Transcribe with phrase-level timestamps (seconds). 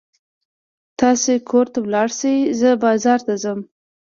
[0.99, 3.59] تاسې کور ته ولاړ شئ، زه بازار ته ځم.